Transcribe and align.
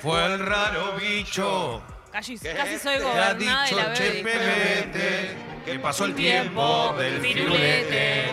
Fue 0.00 0.24
el 0.26 0.38
raro 0.38 0.92
bicho 1.00 1.82
Casi, 2.12 2.38
casi 2.38 2.78
soy 2.78 2.98
gobernada 3.00 3.34
de 3.34 3.40
dicho 3.40 3.76
la. 3.76 3.92
Chepelete 3.92 5.36
que 5.64 5.78
pasó 5.78 6.06
el 6.06 6.14
tiempo 6.14 6.94
del 6.98 7.20
firulete. 7.20 8.32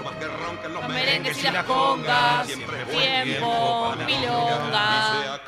Los 0.72 0.88
merengues 0.90 1.38
y 1.38 1.42
las 1.52 1.66
congas. 1.66 2.48
Tiempo, 2.48 3.94
milonga. 4.06 5.40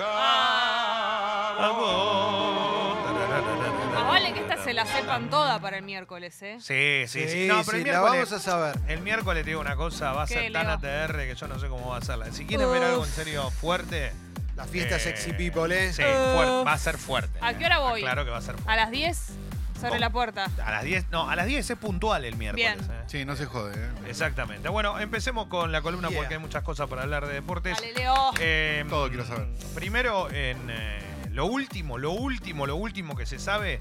Más 3.94 4.08
vale 4.08 4.34
que 4.34 4.40
esta 4.42 4.64
se 4.64 4.74
la 4.74 4.86
sepan 4.86 5.30
toda 5.30 5.60
para 5.60 5.78
el 5.78 5.84
miércoles, 5.84 6.42
¿eh? 6.42 6.58
Sí, 6.60 7.04
sí, 7.08 7.24
sí. 7.28 7.30
Sí, 7.30 7.48
No, 7.48 7.64
pero 7.66 7.78
sí, 7.78 7.78
el 7.78 7.88
la 7.88 8.00
miércoles, 8.02 8.30
vamos 8.30 8.32
a 8.34 8.40
saber. 8.40 8.76
el 8.88 9.02
miércoles 9.02 9.44
te 9.44 9.50
digo 9.52 9.62
una 9.62 9.76
cosa, 9.76 10.12
va 10.12 10.24
a 10.24 10.28
¿Qué, 10.28 10.34
ser 10.36 10.52
tan? 10.52 10.68
ATR 10.70 11.16
que 11.18 11.36
yo 11.36 11.48
no 11.48 11.60
sé 11.60 11.68
cómo 11.68 11.90
va 11.90 11.98
a 11.98 12.02
ser. 12.02 12.18
Si 12.34 12.46
quieren 12.46 12.70
ver 12.72 12.84
algo 12.84 13.06
en 13.06 13.12
serio 13.12 13.50
fuerte, 13.52 14.12
La 14.58 14.66
fiesta 14.66 14.96
eh, 14.98 15.00
Sexy 15.00 15.34
People, 15.34 15.74
¿eh? 15.74 15.94
Sí, 15.94 16.02
fuerte, 16.02 16.64
va 16.66 16.74
a 16.74 16.78
ser 16.78 16.98
fuerte. 16.98 17.40
¿A 17.42 17.54
qué 17.54 17.66
hora 17.66 17.80
voy? 17.80 18.02
Claro 18.02 18.26
que 18.26 18.32
va 18.32 18.38
a 18.38 18.42
ser 18.42 18.56
fuerte. 18.56 18.72
A 18.72 18.76
las 18.76 18.92
10 18.92 19.18
sobre 19.76 19.90
¿Cómo? 19.90 20.00
la 20.00 20.10
puerta. 20.10 20.48
A 20.66 20.72
las 20.72 20.84
10, 20.84 21.10
no, 21.12 21.30
a 21.30 21.36
las 21.36 21.46
10 21.46 21.70
es 21.70 21.78
puntual 21.78 22.26
el 22.26 22.36
miércoles. 22.36 22.76
Bien. 22.78 22.92
eh. 22.92 23.04
Sí, 23.06 23.24
no 23.24 23.36
se 23.36 23.46
jode, 23.46 23.76
¿eh? 23.76 23.90
Exactamente. 24.10 24.68
Bueno, 24.70 25.00
empecemos 25.00 25.46
con 25.48 25.72
la 25.72 25.82
columna 25.84 26.10
Yeah. 26.10 26.18
porque 26.20 26.34
hay 26.34 26.40
muchas 26.40 26.64
cosas 26.64 26.88
para 26.90 27.04
hablar 27.04 27.28
de 27.28 27.34
deportes. 27.36 27.76
Dale, 27.78 27.94
Leo. 27.94 28.32
Eh, 28.40 28.84
Todo 28.90 29.08
quiero 29.10 29.26
saber. 29.26 29.48
Primero, 29.76 30.30
en 30.32 30.58
eh, 30.72 31.00
lo 31.30 31.46
último, 31.46 32.00
lo 32.00 32.12
último, 32.12 32.66
lo 32.66 32.76
último 32.76 33.16
que 33.16 33.28
se 33.28 33.38
sabe, 33.38 33.80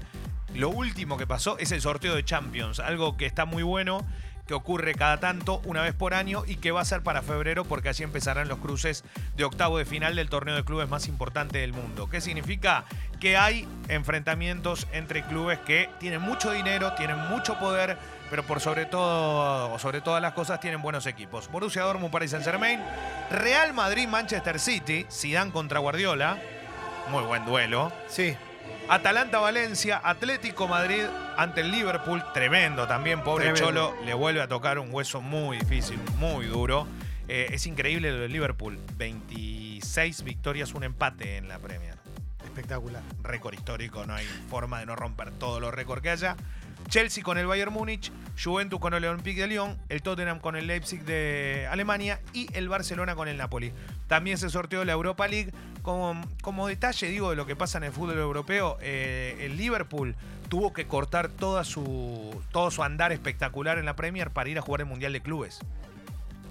lo 0.53 0.69
último 0.69 1.17
que 1.17 1.25
pasó 1.25 1.57
es 1.57 1.71
el 1.71 1.81
sorteo 1.81 2.13
de 2.13 2.23
Champions, 2.23 2.79
algo 2.79 3.17
que 3.17 3.25
está 3.25 3.45
muy 3.45 3.63
bueno, 3.63 4.05
que 4.47 4.53
ocurre 4.53 4.95
cada 4.95 5.19
tanto, 5.19 5.61
una 5.65 5.81
vez 5.81 5.93
por 5.93 6.13
año, 6.13 6.43
y 6.47 6.55
que 6.55 6.71
va 6.71 6.81
a 6.81 6.85
ser 6.85 7.01
para 7.01 7.21
febrero 7.21 7.65
porque 7.65 7.89
así 7.89 8.03
empezarán 8.03 8.47
los 8.47 8.59
cruces 8.59 9.03
de 9.35 9.43
octavo 9.43 9.77
de 9.77 9.85
final 9.85 10.15
del 10.15 10.29
torneo 10.29 10.55
de 10.55 10.63
clubes 10.63 10.89
más 10.89 11.07
importante 11.07 11.59
del 11.59 11.73
mundo. 11.73 12.09
¿Qué 12.09 12.21
significa? 12.21 12.85
Que 13.19 13.37
hay 13.37 13.67
enfrentamientos 13.89 14.87
entre 14.91 15.23
clubes 15.23 15.59
que 15.59 15.89
tienen 15.99 16.21
mucho 16.21 16.51
dinero, 16.51 16.93
tienen 16.93 17.17
mucho 17.29 17.59
poder, 17.59 17.97
pero 18.29 18.43
por 18.43 18.59
sobre 18.59 18.85
todo, 18.85 19.73
o 19.73 19.79
sobre 19.79 20.01
todas 20.01 20.21
las 20.21 20.33
cosas, 20.33 20.59
tienen 20.59 20.81
buenos 20.81 21.05
equipos. 21.05 21.49
Borussia 21.51 21.83
Dortmund, 21.83 22.11
Paris 22.11 22.31
Saint 22.31 22.45
Germain, 22.45 22.79
Real 23.29 23.73
Madrid, 23.73 24.07
Manchester 24.07 24.59
City, 24.59 25.05
Zidane 25.11 25.51
contra 25.51 25.79
Guardiola, 25.79 26.37
muy 27.09 27.23
buen 27.23 27.45
duelo. 27.45 27.91
Sí. 28.07 28.35
Atalanta 28.89 29.39
Valencia, 29.39 29.99
Atlético 30.03 30.67
Madrid 30.67 31.03
ante 31.37 31.61
el 31.61 31.71
Liverpool, 31.71 32.23
tremendo 32.33 32.87
también, 32.87 33.21
pobre 33.23 33.51
Tremendo. 33.51 33.67
Cholo, 33.67 34.05
le 34.05 34.13
vuelve 34.13 34.41
a 34.41 34.47
tocar 34.47 34.79
un 34.79 34.91
hueso 34.91 35.21
muy 35.21 35.59
difícil, 35.59 35.99
muy 36.17 36.47
duro. 36.47 36.87
Eh, 37.27 37.49
es 37.51 37.67
increíble 37.67 38.11
lo 38.11 38.19
del 38.19 38.31
Liverpool, 38.31 38.79
26 38.97 40.23
victorias, 40.23 40.73
un 40.73 40.83
empate 40.83 41.37
en 41.37 41.47
la 41.47 41.59
Premier. 41.59 41.95
Espectacular. 42.43 43.03
Récord 43.21 43.53
histórico, 43.53 44.05
no 44.05 44.15
hay 44.15 44.25
forma 44.49 44.79
de 44.79 44.87
no 44.87 44.95
romper 44.95 45.31
todos 45.31 45.61
los 45.61 45.73
récords 45.73 46.01
que 46.01 46.09
haya. 46.09 46.35
Chelsea 46.87 47.23
con 47.23 47.37
el 47.37 47.47
Bayern 47.47 47.73
Múnich, 47.73 48.11
Juventus 48.41 48.79
con 48.79 48.93
el 48.93 49.03
Olympique 49.03 49.41
de 49.41 49.47
Lyon, 49.47 49.77
el 49.89 50.01
Tottenham 50.01 50.39
con 50.39 50.55
el 50.55 50.67
Leipzig 50.67 51.03
de 51.03 51.67
Alemania 51.69 52.21
y 52.33 52.47
el 52.53 52.69
Barcelona 52.69 53.15
con 53.15 53.27
el 53.27 53.37
Napoli. 53.37 53.73
También 54.07 54.37
se 54.37 54.49
sorteó 54.49 54.85
la 54.85 54.93
Europa 54.93 55.27
League. 55.27 55.51
Como, 55.81 56.21
como 56.41 56.67
detalle, 56.67 57.07
digo, 57.07 57.29
de 57.29 57.35
lo 57.35 57.45
que 57.45 57.55
pasa 57.55 57.77
en 57.77 57.85
el 57.85 57.91
fútbol 57.91 58.17
europeo, 58.17 58.77
eh, 58.81 59.37
el 59.41 59.57
Liverpool 59.57 60.15
tuvo 60.49 60.73
que 60.73 60.85
cortar 60.85 61.29
toda 61.29 61.63
su, 61.63 62.41
todo 62.51 62.71
su 62.71 62.83
andar 62.83 63.11
espectacular 63.11 63.77
en 63.77 63.85
la 63.85 63.95
Premier 63.95 64.31
para 64.31 64.49
ir 64.49 64.57
a 64.57 64.61
jugar 64.61 64.81
el 64.81 64.87
Mundial 64.87 65.13
de 65.13 65.21
Clubes. 65.21 65.59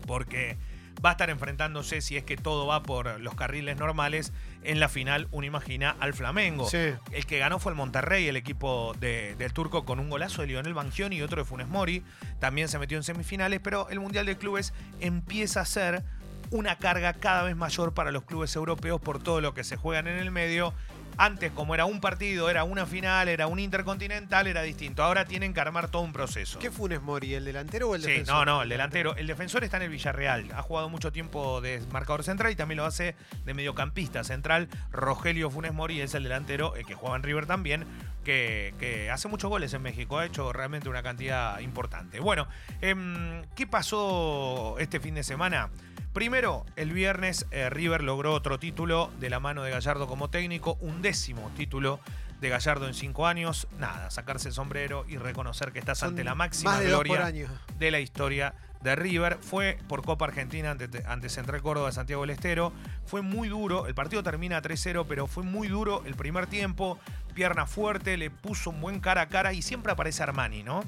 Porque 0.06 0.56
va 1.04 1.10
a 1.10 1.12
estar 1.12 1.30
enfrentándose, 1.30 2.00
si 2.00 2.16
es 2.16 2.24
que 2.24 2.36
todo 2.36 2.66
va 2.66 2.82
por 2.82 3.20
los 3.20 3.34
carriles 3.34 3.76
normales, 3.76 4.32
en 4.64 4.80
la 4.80 4.88
final, 4.88 5.28
uno 5.30 5.46
imagina, 5.46 5.94
al 6.00 6.14
Flamengo. 6.14 6.68
Sí. 6.68 6.94
El 7.12 7.26
que 7.26 7.38
ganó 7.38 7.58
fue 7.58 7.72
el 7.72 7.76
Monterrey, 7.76 8.26
el 8.28 8.36
equipo 8.36 8.94
de- 8.98 9.36
del 9.36 9.52
turco, 9.52 9.84
con 9.84 10.00
un 10.00 10.08
golazo 10.10 10.42
de 10.42 10.48
Lionel 10.48 10.74
Bangioni 10.74 11.16
y 11.16 11.22
otro 11.22 11.42
de 11.42 11.44
Funes 11.48 11.68
Mori. 11.68 12.02
También 12.40 12.68
se 12.68 12.78
metió 12.78 12.96
en 12.96 13.02
semifinales, 13.04 13.60
pero 13.62 13.88
el 13.90 14.00
Mundial 14.00 14.26
de 14.26 14.36
Clubes 14.36 14.72
empieza 15.00 15.60
a 15.60 15.64
ser 15.64 16.02
una 16.50 16.78
carga 16.78 17.12
cada 17.14 17.42
vez 17.42 17.56
mayor 17.56 17.92
para 17.92 18.12
los 18.12 18.22
clubes 18.24 18.54
europeos 18.54 19.00
por 19.00 19.20
todo 19.22 19.40
lo 19.40 19.52
que 19.52 19.64
se 19.64 19.76
juegan 19.76 20.06
en 20.06 20.16
el 20.18 20.30
medio. 20.30 20.72
Antes, 21.18 21.50
como 21.52 21.74
era 21.74 21.84
un 21.86 22.00
partido, 22.00 22.50
era 22.50 22.64
una 22.64 22.84
final, 22.86 23.28
era 23.28 23.46
un 23.46 23.58
intercontinental, 23.58 24.46
era 24.46 24.62
distinto. 24.62 25.02
Ahora 25.02 25.24
tienen 25.24 25.54
que 25.54 25.60
armar 25.60 25.88
todo 25.88 26.02
un 26.02 26.12
proceso. 26.12 26.58
¿Qué 26.58 26.70
Funes 26.70 27.00
Mori? 27.00 27.34
¿El 27.34 27.44
delantero 27.44 27.88
o 27.90 27.94
el 27.94 28.02
Sí, 28.02 28.08
defensor? 28.08 28.46
no, 28.46 28.56
no, 28.56 28.62
el 28.62 28.68
delantero. 28.68 29.16
El 29.16 29.26
defensor 29.26 29.64
está 29.64 29.78
en 29.78 29.84
el 29.84 29.88
Villarreal. 29.90 30.50
Ha 30.54 30.62
jugado 30.62 30.88
mucho 30.88 31.12
tiempo 31.12 31.60
de 31.60 31.80
marcador 31.90 32.22
central 32.22 32.52
y 32.52 32.56
también 32.56 32.76
lo 32.76 32.84
hace 32.84 33.14
de 33.44 33.54
mediocampista 33.54 34.24
central. 34.24 34.68
Rogelio 34.92 35.50
Funes 35.50 35.72
Mori 35.72 36.00
es 36.00 36.14
el 36.14 36.22
delantero, 36.24 36.76
el 36.76 36.84
que 36.84 36.94
juega 36.94 37.16
en 37.16 37.22
River 37.22 37.46
también, 37.46 37.84
que, 38.24 38.74
que 38.78 39.10
hace 39.10 39.28
muchos 39.28 39.48
goles 39.48 39.72
en 39.72 39.82
México. 39.82 40.18
Ha 40.18 40.26
hecho 40.26 40.52
realmente 40.52 40.88
una 40.88 41.02
cantidad 41.02 41.58
importante. 41.60 42.20
Bueno, 42.20 42.46
em, 42.82 43.42
¿qué 43.54 43.66
pasó 43.66 44.76
este 44.78 45.00
fin 45.00 45.14
de 45.14 45.22
semana? 45.22 45.70
Primero, 46.16 46.64
el 46.76 46.94
viernes 46.94 47.44
eh, 47.50 47.68
River 47.68 48.02
logró 48.02 48.32
otro 48.32 48.58
título 48.58 49.10
de 49.20 49.28
la 49.28 49.38
mano 49.38 49.62
de 49.64 49.70
Gallardo 49.70 50.06
como 50.06 50.30
técnico, 50.30 50.78
un 50.80 51.02
décimo 51.02 51.50
título 51.54 52.00
de 52.40 52.48
Gallardo 52.48 52.88
en 52.88 52.94
cinco 52.94 53.26
años. 53.26 53.68
Nada, 53.78 54.10
sacarse 54.10 54.48
el 54.48 54.54
sombrero 54.54 55.04
y 55.06 55.18
reconocer 55.18 55.72
que 55.72 55.78
estás 55.78 55.98
Son 55.98 56.08
ante 56.08 56.24
la 56.24 56.34
máxima 56.34 56.80
de 56.80 56.86
gloria 56.86 57.30
de 57.78 57.90
la 57.90 58.00
historia 58.00 58.54
de 58.82 58.96
River. 58.96 59.36
Fue 59.42 59.76
por 59.88 60.06
Copa 60.06 60.24
Argentina 60.24 60.70
ante, 60.70 60.88
ante 61.06 61.28
Central 61.28 61.60
Córdoba 61.60 61.88
de 61.88 61.92
Santiago 61.92 62.22
del 62.22 62.30
Estero. 62.30 62.72
Fue 63.04 63.20
muy 63.20 63.50
duro. 63.50 63.86
El 63.86 63.94
partido 63.94 64.22
termina 64.22 64.62
3-0, 64.62 65.04
pero 65.06 65.26
fue 65.26 65.42
muy 65.42 65.68
duro 65.68 66.02
el 66.06 66.14
primer 66.14 66.46
tiempo. 66.46 66.98
Pierna 67.34 67.66
fuerte, 67.66 68.16
le 68.16 68.30
puso 68.30 68.70
un 68.70 68.80
buen 68.80 69.00
cara 69.00 69.20
a 69.20 69.28
cara 69.28 69.52
y 69.52 69.60
siempre 69.60 69.92
aparece 69.92 70.22
Armani, 70.22 70.62
¿no? 70.62 70.82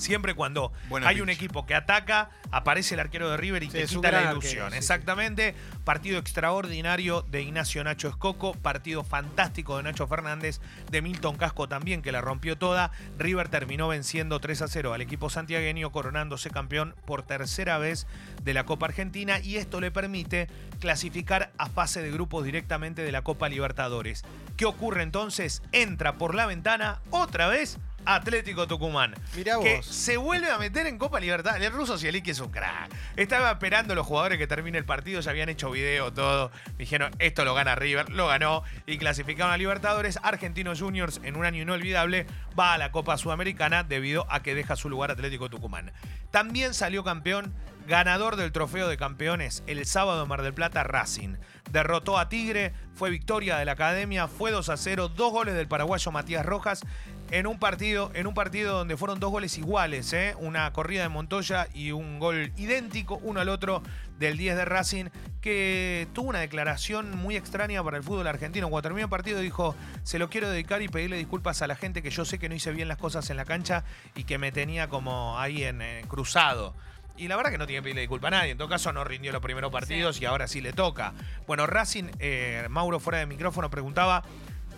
Siempre 0.00 0.34
cuando 0.34 0.72
Buena 0.88 1.08
hay 1.08 1.20
un 1.20 1.28
equipo 1.28 1.66
que 1.66 1.74
ataca, 1.74 2.30
aparece 2.50 2.94
el 2.94 3.00
arquero 3.00 3.30
de 3.30 3.36
River 3.36 3.62
y 3.62 3.66
Sí, 3.66 3.72
te 3.72 3.86
quita 3.86 4.10
la 4.10 4.30
ilusión. 4.32 4.64
arquero, 4.64 4.66
sí, 4.66 4.72
sí. 4.72 4.78
Exactamente. 4.78 5.54
Partido 5.84 6.18
extraordinario 6.18 7.22
de 7.30 7.42
Ignacio 7.42 7.84
Nacho 7.84 8.08
Escoco. 8.08 8.54
Partido 8.54 9.04
fantástico 9.04 9.76
de 9.76 9.82
Nacho 9.84 10.06
Fernández, 10.06 10.60
de 10.90 11.02
Milton 11.02 11.36
Casco 11.36 11.68
también, 11.68 12.02
que 12.02 12.12
la 12.12 12.20
rompió 12.20 12.56
toda. 12.56 12.90
River 13.18 13.48
terminó 13.48 13.88
venciendo 13.88 14.40
3 14.40 14.62
a 14.62 14.68
0 14.68 14.94
al 14.94 15.00
equipo 15.02 15.30
santiagueño, 15.30 15.92
coronándose 15.92 16.50
campeón 16.50 16.94
por 17.06 17.22
tercera 17.22 17.78
vez 17.78 18.06
de 18.42 18.54
la 18.54 18.64
Copa 18.64 18.86
Argentina. 18.86 19.38
Y 19.40 19.56
esto 19.56 19.80
le 19.80 19.90
permite 19.90 20.48
clasificar 20.80 21.52
a 21.58 21.66
fase 21.68 22.02
de 22.02 22.10
grupos 22.10 22.44
directamente 22.44 23.02
de 23.02 23.12
la 23.12 23.22
Copa 23.22 23.48
Libertadores. 23.48 24.24
¿Qué 24.56 24.64
ocurre 24.64 25.02
entonces? 25.02 25.62
Entra 25.72 26.14
por 26.14 26.34
la 26.34 26.46
ventana 26.46 27.00
otra 27.10 27.48
vez. 27.48 27.78
Atlético 28.04 28.66
Tucumán. 28.66 29.14
Mirá 29.36 29.58
que 29.62 29.76
vos. 29.76 29.86
se 29.86 30.16
vuelve 30.16 30.50
a 30.50 30.58
meter 30.58 30.86
en 30.86 30.98
Copa 30.98 31.20
Libertad. 31.20 31.62
El 31.62 31.72
ruso 31.72 31.98
Cielic 31.98 32.28
es 32.28 32.40
un 32.40 32.50
crack. 32.50 32.90
Estaba 33.16 33.50
esperando 33.50 33.94
los 33.94 34.06
jugadores 34.06 34.38
que 34.38 34.46
termine 34.46 34.78
el 34.78 34.84
partido, 34.84 35.20
ya 35.20 35.30
habían 35.30 35.48
hecho 35.48 35.70
video, 35.70 36.12
todo. 36.12 36.50
Dijeron, 36.78 37.12
esto 37.18 37.44
lo 37.44 37.54
gana 37.54 37.74
River, 37.74 38.10
lo 38.10 38.26
ganó 38.26 38.62
y 38.86 38.98
clasificaron 38.98 39.52
a 39.52 39.56
Libertadores. 39.56 40.18
Argentinos 40.22 40.80
Juniors, 40.80 41.20
en 41.22 41.36
un 41.36 41.44
año 41.44 41.62
inolvidable, 41.62 42.26
va 42.58 42.74
a 42.74 42.78
la 42.78 42.90
Copa 42.92 43.16
Sudamericana 43.16 43.84
debido 43.84 44.26
a 44.30 44.42
que 44.42 44.54
deja 44.54 44.76
su 44.76 44.88
lugar 44.88 45.10
Atlético 45.10 45.50
Tucumán. 45.50 45.92
También 46.30 46.74
salió 46.74 47.04
campeón, 47.04 47.52
ganador 47.86 48.36
del 48.36 48.52
trofeo 48.52 48.88
de 48.88 48.96
campeones, 48.96 49.62
el 49.66 49.84
sábado 49.84 50.22
en 50.22 50.28
Mar 50.28 50.42
del 50.42 50.54
Plata, 50.54 50.84
Racing. 50.84 51.36
Derrotó 51.70 52.18
a 52.18 52.28
Tigre, 52.28 52.72
fue 52.94 53.10
victoria 53.10 53.56
de 53.56 53.64
la 53.64 53.72
Academia, 53.72 54.28
fue 54.28 54.50
2 54.50 54.68
a 54.68 54.76
0, 54.76 55.08
dos 55.08 55.32
goles 55.32 55.54
del 55.54 55.68
paraguayo 55.68 56.10
Matías 56.10 56.44
Rojas 56.44 56.82
en 57.30 57.46
un 57.46 57.58
partido, 57.58 58.10
en 58.14 58.26
un 58.26 58.34
partido 58.34 58.78
donde 58.78 58.96
fueron 58.96 59.20
dos 59.20 59.30
goles 59.30 59.56
iguales, 59.56 60.12
¿eh? 60.12 60.34
una 60.38 60.72
corrida 60.72 61.02
de 61.02 61.08
Montoya 61.08 61.68
y 61.72 61.92
un 61.92 62.18
gol 62.18 62.52
idéntico 62.56 63.20
uno 63.22 63.40
al 63.40 63.48
otro 63.48 63.82
del 64.18 64.36
10 64.36 64.56
de 64.56 64.64
Racing, 64.64 65.04
que 65.40 66.08
tuvo 66.12 66.28
una 66.30 66.40
declaración 66.40 67.16
muy 67.16 67.36
extraña 67.36 67.82
para 67.82 67.96
el 67.96 68.02
fútbol 68.02 68.26
argentino. 68.26 68.68
Cuando 68.68 68.82
terminó 68.82 69.06
el 69.06 69.10
partido 69.10 69.40
dijo, 69.40 69.76
se 70.02 70.18
lo 70.18 70.28
quiero 70.28 70.50
dedicar 70.50 70.82
y 70.82 70.88
pedirle 70.88 71.16
disculpas 71.16 71.62
a 71.62 71.66
la 71.66 71.76
gente 71.76 72.02
que 72.02 72.10
yo 72.10 72.24
sé 72.24 72.38
que 72.38 72.48
no 72.48 72.54
hice 72.54 72.72
bien 72.72 72.88
las 72.88 72.98
cosas 72.98 73.30
en 73.30 73.36
la 73.36 73.44
cancha 73.44 73.84
y 74.14 74.24
que 74.24 74.36
me 74.38 74.52
tenía 74.52 74.88
como 74.88 75.38
ahí 75.38 75.62
en 75.62 75.82
eh, 75.82 76.02
cruzado. 76.08 76.74
Y 77.16 77.28
la 77.28 77.36
verdad 77.36 77.50
que 77.50 77.58
no 77.58 77.66
tiene 77.66 77.80
que 77.80 77.84
pedirle 77.84 78.00
disculpa 78.02 78.28
a 78.28 78.30
nadie. 78.30 78.52
En 78.52 78.58
todo 78.58 78.68
caso, 78.68 78.92
no 78.92 79.04
rindió 79.04 79.30
los 79.30 79.42
primeros 79.42 79.70
partidos 79.70 80.20
y 80.20 80.24
ahora 80.24 80.48
sí 80.48 80.60
le 80.62 80.72
toca. 80.72 81.12
Bueno, 81.46 81.66
Racing, 81.66 82.04
eh, 82.18 82.66
Mauro 82.70 82.98
fuera 82.98 83.18
de 83.18 83.26
micrófono 83.26 83.70
preguntaba 83.70 84.22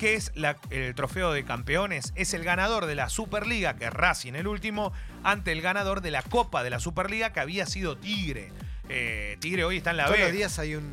¿Qué 0.02 0.14
es 0.14 0.32
la- 0.34 0.56
el 0.70 0.96
trofeo 0.96 1.32
de 1.32 1.44
campeones? 1.44 2.12
Es 2.16 2.34
el 2.34 2.42
ganador 2.42 2.86
de 2.86 2.96
la 2.96 3.08
Superliga, 3.08 3.76
que 3.76 3.84
es 3.84 3.92
Racing 3.92 4.32
el 4.34 4.48
último, 4.48 4.92
ante 5.22 5.52
el 5.52 5.62
ganador 5.62 6.00
de 6.00 6.10
la 6.10 6.22
Copa 6.22 6.64
de 6.64 6.70
la 6.70 6.80
Superliga, 6.80 7.32
que 7.32 7.38
había 7.38 7.66
sido 7.66 7.96
Tigre. 7.96 8.50
Eh, 8.88 9.36
Tigre 9.38 9.62
hoy 9.62 9.76
está 9.76 9.92
en 9.92 9.98
la 9.98 10.06
Todos 10.06 10.18
B. 10.18 10.24
los 10.24 10.32
días 10.32 10.58
hay 10.58 10.74
un. 10.74 10.92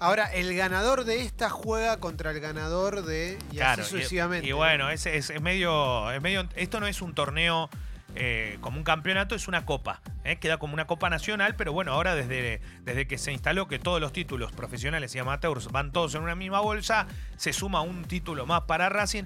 Ahora, 0.00 0.26
el 0.26 0.54
ganador 0.54 1.04
de 1.06 1.22
esta 1.22 1.48
juega 1.48 1.96
contra 1.96 2.30
el 2.32 2.40
ganador 2.40 3.06
de. 3.06 3.38
Y 3.52 3.56
Claro, 3.56 3.80
así 3.84 3.92
sucesivamente. 3.92 4.46
Y, 4.46 4.52
bueno, 4.52 4.90
es, 4.90 5.06
es- 5.06 5.30
es 5.30 5.40
medio, 5.40 6.12
es 6.12 6.20
medio. 6.20 6.46
Esto 6.56 6.78
no 6.78 6.86
es 6.86 7.00
un 7.00 7.14
torneo 7.14 7.70
eh, 8.16 8.58
como 8.60 8.76
un 8.76 8.84
campeonato, 8.84 9.34
es 9.34 9.48
una 9.48 9.64
copa. 9.64 10.02
¿Eh? 10.26 10.36
Queda 10.38 10.58
como 10.58 10.74
una 10.74 10.86
copa 10.86 11.10
nacional, 11.10 11.54
pero 11.56 11.72
bueno, 11.72 11.92
ahora 11.92 12.14
desde, 12.14 12.60
desde 12.82 13.06
que 13.06 13.18
se 13.18 13.32
instaló 13.32 13.68
que 13.68 13.78
todos 13.78 14.00
los 14.00 14.12
títulos 14.12 14.52
profesionales 14.52 15.14
y 15.14 15.18
amateurs 15.18 15.70
van 15.70 15.92
todos 15.92 16.14
en 16.14 16.22
una 16.22 16.34
misma 16.34 16.60
bolsa, 16.60 17.06
se 17.36 17.52
suma 17.52 17.80
un 17.82 18.04
título 18.04 18.46
más 18.46 18.62
para 18.62 18.88
Racing. 18.88 19.24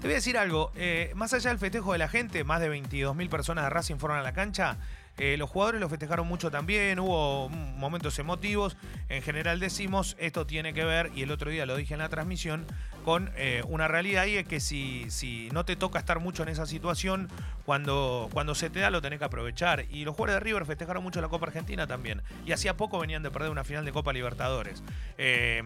Te 0.00 0.06
voy 0.06 0.12
a 0.12 0.16
decir 0.16 0.38
algo, 0.38 0.70
eh, 0.76 1.12
más 1.16 1.34
allá 1.34 1.50
del 1.50 1.58
festejo 1.58 1.92
de 1.92 1.98
la 1.98 2.08
gente, 2.08 2.44
más 2.44 2.60
de 2.60 2.70
22.000 2.70 3.28
personas 3.28 3.64
de 3.64 3.70
Racing 3.70 3.96
fueron 3.96 4.18
a 4.18 4.22
la 4.22 4.32
cancha. 4.32 4.76
Eh, 5.18 5.36
los 5.36 5.50
jugadores 5.50 5.80
lo 5.80 5.88
festejaron 5.88 6.26
mucho 6.26 6.50
también, 6.50 7.00
hubo 7.00 7.48
momentos 7.48 8.18
emotivos. 8.18 8.76
En 9.08 9.22
general 9.22 9.58
decimos, 9.60 10.16
esto 10.18 10.46
tiene 10.46 10.72
que 10.72 10.84
ver, 10.84 11.10
y 11.14 11.22
el 11.22 11.30
otro 11.30 11.50
día 11.50 11.66
lo 11.66 11.76
dije 11.76 11.94
en 11.94 12.00
la 12.00 12.08
transmisión, 12.08 12.66
con 13.04 13.30
eh, 13.36 13.62
una 13.68 13.88
realidad 13.88 14.26
y 14.26 14.36
es 14.36 14.46
que 14.46 14.60
si, 14.60 15.10
si 15.10 15.48
no 15.52 15.64
te 15.64 15.76
toca 15.76 15.98
estar 15.98 16.20
mucho 16.20 16.42
en 16.42 16.50
esa 16.50 16.66
situación, 16.66 17.28
cuando, 17.64 18.28
cuando 18.32 18.54
se 18.54 18.70
te 18.70 18.80
da 18.80 18.90
lo 18.90 19.02
tenés 19.02 19.18
que 19.18 19.24
aprovechar. 19.24 19.86
Y 19.90 20.04
los 20.04 20.14
jugadores 20.14 20.36
de 20.36 20.40
River 20.40 20.66
festejaron 20.66 21.02
mucho 21.02 21.20
la 21.20 21.28
Copa 21.28 21.46
Argentina 21.46 21.86
también. 21.86 22.22
Y 22.46 22.52
hacía 22.52 22.76
poco 22.76 22.98
venían 22.98 23.22
de 23.22 23.30
perder 23.30 23.50
una 23.50 23.64
final 23.64 23.84
de 23.84 23.92
Copa 23.92 24.12
Libertadores. 24.12 24.82
Eh, 25.16 25.62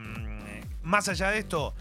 más 0.82 1.08
allá 1.08 1.30
de 1.30 1.38
esto, 1.38 1.74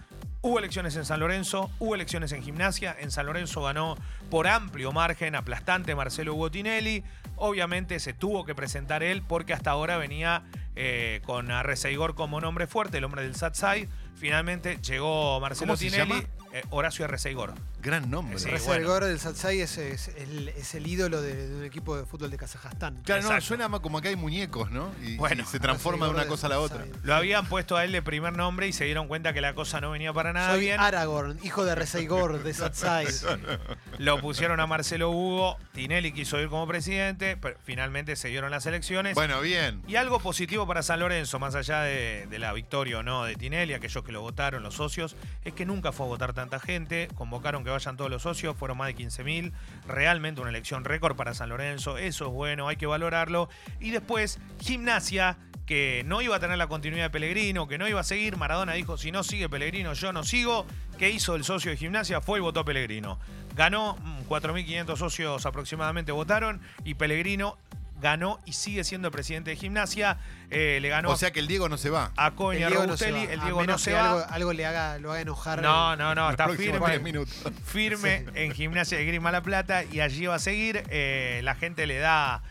Hubo 0.44 0.58
elecciones 0.58 0.96
en 0.96 1.06
San 1.06 1.20
Lorenzo, 1.20 1.70
hubo 1.78 1.94
elecciones 1.94 2.32
en 2.32 2.42
gimnasia. 2.42 2.96
En 3.00 3.12
San 3.12 3.28
Lorenzo 3.28 3.62
ganó 3.62 3.96
por 4.32 4.48
amplio 4.48 4.92
margen, 4.92 5.36
aplastante 5.36 5.94
Marcelo 5.94 6.34
Botinelli. 6.34 7.04
Obviamente 7.44 8.00
se 8.00 8.14
tuvo 8.14 8.46
que 8.46 8.54
presentar 8.54 9.02
él 9.02 9.24
porque 9.28 9.54
hasta 9.54 9.72
ahora 9.72 9.98
venía 9.98 10.44
eh, 10.76 11.22
con 11.26 11.50
Arreceigor 11.50 12.14
como 12.14 12.40
nombre 12.40 12.68
fuerte, 12.68 13.00
el 13.00 13.04
hombre 13.04 13.24
del 13.24 13.34
Satsai. 13.34 13.90
Finalmente 14.22 14.78
llegó 14.84 15.40
Marcelo 15.40 15.70
¿Cómo 15.74 15.78
se 15.78 15.86
Tinelli, 15.90 16.14
llama? 16.14 16.30
eh, 16.54 16.64
Horacio 16.70 17.06
Arreceigor. 17.06 17.54
Gran 17.82 18.12
nombre. 18.12 18.38
Sí, 18.38 18.48
Reza 18.48 18.78
bueno. 18.78 19.00
del 19.00 19.20
Satsai 19.20 19.60
es, 19.62 19.76
es 19.80 20.10
el, 20.10 20.50
es 20.50 20.76
el 20.76 20.86
ídolo 20.86 21.20
de, 21.20 21.48
de 21.48 21.56
un 21.56 21.64
equipo 21.64 21.98
de 21.98 22.06
fútbol 22.06 22.30
de 22.30 22.38
Kazajstán. 22.38 23.02
Claro, 23.04 23.24
no, 23.24 23.28
Exacto. 23.30 23.46
suena 23.48 23.68
más 23.68 23.80
como 23.80 24.00
que 24.02 24.10
hay 24.10 24.16
muñecos, 24.16 24.70
¿no? 24.70 24.92
Y, 25.02 25.18
Bueno. 25.18 25.42
y 25.42 25.46
se 25.48 25.60
transforma 25.60 26.06
de 26.06 26.12
una 26.12 26.28
cosa 26.28 26.46
a 26.46 26.52
la 26.52 26.60
otra. 26.60 26.86
Lo 27.02 27.16
habían 27.16 27.48
puesto 27.48 27.76
a 27.78 27.84
él 27.84 27.92
de 27.92 28.04
primer 28.04 28.38
nombre 28.38 28.68
y 28.68 28.74
se 28.74 28.86
dieron 28.86 29.08
cuenta 29.08 29.34
que 29.34 29.42
la 29.42 29.56
cosa 29.56 29.82
no 29.82 29.90
venía 29.90 30.14
para 30.14 30.32
nada 30.32 30.52
Soy 30.52 30.60
bien. 30.60 30.80
Aragorn, 30.80 31.40
hijo 31.42 31.66
de 31.66 31.74
Rezaigor 31.74 32.44
de 32.44 32.54
Satsai. 32.54 33.08
Lo 33.98 34.22
pusieron 34.22 34.60
a 34.60 34.68
Marcelo 34.68 35.10
Hugo. 35.10 35.58
Tinelli 35.74 36.12
quiso 36.12 36.40
ir 36.40 36.50
como 36.50 36.68
presidente, 36.68 37.36
pero 37.38 37.58
finalmente 37.64 38.16
se 38.16 38.28
dieron 38.28 38.52
las 38.52 38.68
elecciones. 38.68 39.16
Bueno, 39.16 39.42
bien. 39.42 39.82
Y 39.88 39.96
algo 39.96 40.20
positivo 40.20 40.68
para 40.68 40.84
San 40.84 41.00
Lorenzo, 41.00 41.40
más 41.40 41.56
allá 41.56 41.82
de, 41.82 42.28
de 42.30 42.38
la 42.40 42.54
victoria 42.54 43.00
o 43.00 43.04
no 43.04 43.24
de 43.24 43.36
Tinelli, 43.36 43.74
aquellos 43.74 44.04
que 44.04 44.11
lo 44.12 44.22
votaron, 44.22 44.64
los 44.64 44.76
socios, 44.76 45.16
es 45.44 45.54
que 45.54 45.66
nunca 45.66 45.92
fue 45.92 46.06
a 46.06 46.10
votar 46.10 46.34
tanta 46.34 46.60
gente. 46.60 47.08
Convocaron 47.16 47.64
que 47.64 47.70
vayan 47.70 47.98
todos 47.98 48.10
los 48.12 48.22
socios, 48.22 48.56
fueron 48.56 48.78
más 48.78 48.88
de 48.88 48.96
15.000. 48.96 49.52
Realmente 49.88 50.42
una 50.42 50.50
elección 50.50 50.84
récord 50.86 51.16
para 51.16 51.34
San 51.34 51.50
Lorenzo. 51.50 51.98
Eso 51.98 52.28
es 52.28 52.32
bueno, 52.32 52.68
hay 52.68 52.76
que 52.76 52.86
valorarlo. 52.86 53.50
Y 53.80 53.92
después, 53.92 54.40
Gimnasia, 54.60 55.38
que 55.66 56.04
no 56.06 56.22
iba 56.22 56.36
a 56.36 56.40
tener 56.40 56.58
la 56.58 56.68
continuidad 56.68 57.06
de 57.06 57.10
Pellegrino, 57.12 57.68
que 57.68 57.78
no 57.78 57.88
iba 57.88 58.00
a 58.00 58.04
seguir. 58.04 58.38
Maradona 58.38 58.74
dijo: 58.74 58.98
si 58.98 59.12
no 59.12 59.24
sigue 59.24 59.50
Pellegrino, 59.50 59.94
yo 59.94 60.12
no 60.12 60.24
sigo. 60.24 60.66
¿Qué 60.98 61.10
hizo 61.10 61.36
el 61.36 61.44
socio 61.44 61.72
de 61.72 61.78
Gimnasia? 61.78 62.22
Fue 62.22 62.40
y 62.40 62.42
votó 62.42 62.64
Pellegrino. 62.64 63.20
Ganó, 63.56 63.96
mm, 63.96 64.24
4.500 64.28 64.98
socios 64.98 65.46
aproximadamente 65.46 66.12
votaron 66.12 66.62
y 66.84 66.94
Pellegrino 66.94 67.58
ganó 68.02 68.40
y 68.46 68.54
sigue 68.54 68.84
siendo 68.84 69.08
el 69.08 69.12
presidente 69.12 69.52
de 69.52 69.56
gimnasia. 69.56 70.18
Eh, 70.50 70.80
le 70.82 70.90
ganó 70.90 71.12
O 71.12 71.16
sea 71.16 71.32
que 71.32 71.40
el 71.40 71.48
Diego 71.48 71.70
no 71.70 71.78
se 71.78 71.90
va. 71.90 72.12
a 72.18 72.32
no 72.32 72.52
se 72.52 72.70
Robustelli. 72.70 73.26
el 73.26 73.40
Diego 73.42 73.66
no 73.66 73.78
se 73.78 73.94
va. 73.94 74.10
Algo, 74.10 74.26
algo 74.30 74.54
le 74.54 74.66
haga, 74.66 74.98
lo 75.00 75.12
haga 75.12 75.22
enojar. 75.22 75.62
No, 75.62 75.96
no, 75.96 76.14
no, 76.16 76.30
está 76.32 76.50
firme, 76.50 76.86
10 76.86 77.02
minutos. 77.02 77.34
firme 77.66 78.26
en 78.36 78.54
Gimnasia 78.54 78.98
de 78.98 79.06
Grima 79.06 79.32
La 79.32 79.42
Plata 79.42 79.84
y 79.84 80.02
allí 80.02 80.26
va 80.26 80.36
a 80.36 80.40
seguir. 80.40 80.84
Eh, 80.90 81.42
la 81.44 81.56
gente 81.56 81.86
le 81.88 82.00
da 82.00 82.42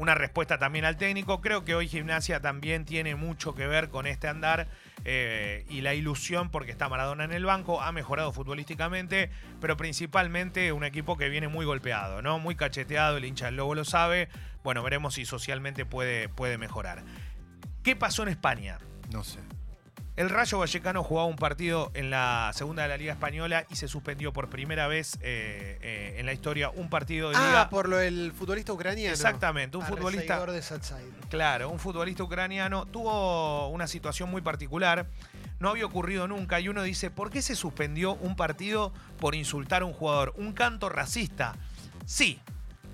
una 0.00 0.14
respuesta 0.14 0.56
también 0.56 0.86
al 0.86 0.96
técnico. 0.96 1.42
Creo 1.42 1.62
que 1.62 1.74
hoy 1.74 1.86
Gimnasia 1.86 2.40
también 2.40 2.86
tiene 2.86 3.16
mucho 3.16 3.54
que 3.54 3.66
ver 3.66 3.90
con 3.90 4.06
este 4.06 4.28
andar 4.28 4.66
eh, 5.04 5.66
y 5.68 5.82
la 5.82 5.92
ilusión 5.92 6.50
porque 6.50 6.72
está 6.72 6.88
Maradona 6.88 7.24
en 7.24 7.32
el 7.32 7.44
banco. 7.44 7.82
Ha 7.82 7.92
mejorado 7.92 8.32
futbolísticamente, 8.32 9.30
pero 9.60 9.76
principalmente 9.76 10.72
un 10.72 10.84
equipo 10.84 11.18
que 11.18 11.28
viene 11.28 11.48
muy 11.48 11.66
golpeado, 11.66 12.22
¿no? 12.22 12.38
Muy 12.38 12.54
cacheteado. 12.54 13.18
El 13.18 13.26
hincha 13.26 13.46
del 13.46 13.56
Lobo 13.56 13.74
lo 13.74 13.84
sabe. 13.84 14.30
Bueno, 14.64 14.82
veremos 14.82 15.14
si 15.14 15.26
socialmente 15.26 15.84
puede, 15.84 16.30
puede 16.30 16.56
mejorar. 16.56 17.02
¿Qué 17.82 17.94
pasó 17.94 18.22
en 18.22 18.30
España? 18.30 18.78
No 19.12 19.22
sé. 19.22 19.40
El 20.20 20.28
Rayo 20.28 20.58
Vallecano 20.58 21.02
jugaba 21.02 21.26
un 21.26 21.36
partido 21.36 21.90
en 21.94 22.10
la 22.10 22.50
segunda 22.52 22.82
de 22.82 22.90
la 22.90 22.98
Liga 22.98 23.14
Española 23.14 23.64
y 23.70 23.76
se 23.76 23.88
suspendió 23.88 24.34
por 24.34 24.50
primera 24.50 24.86
vez 24.86 25.14
eh, 25.22 25.78
eh, 25.80 26.16
en 26.18 26.26
la 26.26 26.34
historia 26.34 26.68
un 26.68 26.90
partido 26.90 27.30
de 27.30 27.36
Ah, 27.38 27.46
Liga. 27.46 27.70
por 27.70 27.88
lo 27.88 27.96
del 27.96 28.30
futbolista 28.36 28.70
ucraniano. 28.70 29.14
Exactamente, 29.14 29.78
un 29.78 29.82
A 29.84 29.86
futbolista. 29.86 30.44
De 30.44 30.60
Satsai. 30.60 31.02
Claro, 31.30 31.70
un 31.70 31.78
futbolista 31.78 32.22
ucraniano 32.22 32.84
tuvo 32.84 33.68
una 33.68 33.86
situación 33.86 34.30
muy 34.30 34.42
particular. 34.42 35.06
No 35.58 35.70
había 35.70 35.86
ocurrido 35.86 36.28
nunca 36.28 36.60
y 36.60 36.68
uno 36.68 36.82
dice, 36.82 37.10
¿por 37.10 37.30
qué 37.30 37.40
se 37.40 37.56
suspendió 37.56 38.12
un 38.16 38.36
partido 38.36 38.92
por 39.20 39.34
insultar 39.34 39.80
a 39.80 39.86
un 39.86 39.94
jugador? 39.94 40.34
Un 40.36 40.52
canto 40.52 40.90
racista. 40.90 41.54
Sí. 42.04 42.38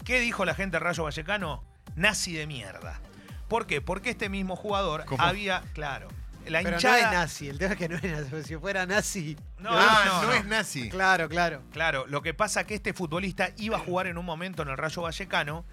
¿Qué 0.05 0.21
dijo 0.21 0.45
la 0.45 0.55
gente 0.55 0.77
del 0.77 0.85
Rayo 0.85 1.03
Vallecano? 1.03 1.65
Nazi 1.97 2.35
de 2.35 2.47
mierda. 2.47 3.01
¿Por 3.49 3.67
qué? 3.67 3.81
Porque 3.81 4.11
este 4.11 4.29
mismo 4.29 4.55
jugador 4.55 5.05
¿Cómo? 5.07 5.21
había, 5.25 5.63
claro, 5.73 6.07
la 6.49 6.63
Pero 6.63 6.77
hinchada. 6.77 7.01
no 7.01 7.07
es 7.07 7.13
nazi, 7.13 7.49
el 7.49 7.59
tema 7.59 7.73
es 7.73 7.79
que 7.79 7.89
no 7.89 7.97
es 7.97 8.03
nazi. 8.03 8.43
Si 8.45 8.57
fuera 8.57 8.87
nazi. 8.87 9.37
No, 9.59 9.71
ah, 9.73 10.03
no, 10.07 10.23
no, 10.23 10.29
no. 10.29 10.33
es 10.35 10.45
nazi. 10.45 10.89
Claro, 10.89 11.29
claro. 11.29 11.63
Claro, 11.73 12.07
lo 12.07 12.23
que 12.23 12.35
pasa 12.35 12.65
que 12.65 12.75
este 12.75 12.93
futbolista 12.93 13.51
iba 13.57 13.77
a 13.77 13.81
jugar 13.81 14.07
en 14.07 14.19
un 14.19 14.25
momento 14.25 14.63
en 14.63 14.69
el 14.69 14.77
Rayo 14.77 15.03
Vallecano 15.03 15.65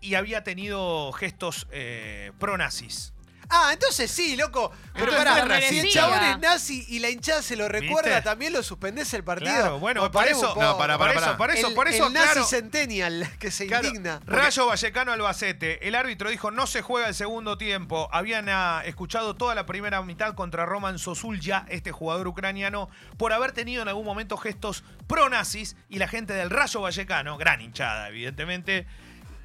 y 0.00 0.14
había 0.14 0.42
tenido 0.42 1.12
gestos 1.12 1.66
eh, 1.70 2.32
pro-nazis. 2.38 3.12
Ah, 3.52 3.70
entonces 3.72 4.10
sí, 4.10 4.36
loco. 4.36 4.70
Pero 4.92 5.12
Entonces 5.12 5.32
pará, 5.42 5.46
fue 5.46 5.68
si 5.68 5.78
el 5.80 5.90
chabón 5.90 6.22
es 6.22 6.38
nazi 6.38 6.84
y 6.88 6.98
la 7.00 7.10
hinchada 7.10 7.42
se 7.42 7.56
lo 7.56 7.68
recuerda, 7.68 8.10
¿Viste? 8.10 8.22
también 8.22 8.52
lo 8.52 8.62
suspendés 8.62 9.12
el 9.14 9.24
partido. 9.24 9.52
Claro, 9.52 9.78
bueno, 9.78 10.04
O 10.04 10.10
por 10.10 10.26
eso, 10.26 10.40
un 10.40 10.54
poco. 10.54 10.62
No, 10.62 10.78
pará, 10.78 10.98
por 10.98 11.08
pará, 11.08 11.18
eso, 11.18 11.24
pará. 11.26 11.36
por 11.36 11.50
eso, 11.50 11.66
el, 11.68 11.74
por 11.74 11.88
eso, 11.88 12.06
el 12.06 12.12
nazi 12.12 12.26
claro. 12.32 12.44
centennial 12.46 13.28
que 13.38 13.50
se 13.50 13.66
Claro, 13.66 13.88
indigna. 13.88 14.20
Rayo 14.26 14.66
Vallecano 14.66 15.12
Albacete. 15.12 15.86
El 15.88 15.94
árbitro 15.94 16.30
dijo 16.30 16.50
no 16.50 16.66
se 16.66 16.82
juega 16.82 17.08
el 17.08 17.14
segundo 17.14 17.58
tiempo. 17.58 18.08
Habían 18.12 18.48
ah, 18.48 18.82
escuchado 18.84 19.34
toda 19.34 19.54
la 19.54 19.66
primera 19.66 20.00
mitad 20.02 20.34
contra 20.34 20.64
Roman 20.66 20.98
Sosulya, 20.98 21.66
este 21.68 21.92
jugador 21.92 22.28
ucraniano, 22.28 22.88
por 23.16 23.32
haber 23.32 23.52
tenido 23.52 23.82
en 23.82 23.88
algún 23.88 24.04
momento 24.04 24.36
gestos 24.36 24.84
pro-nazis 25.08 25.76
y 25.88 25.98
la 25.98 26.06
gente 26.08 26.34
del 26.34 26.50
Rayo 26.50 26.82
Vallecano, 26.82 27.36
gran 27.36 27.60
hinchada, 27.60 28.08
evidentemente, 28.08 28.86